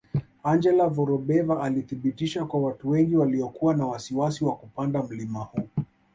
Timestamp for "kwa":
2.45-2.61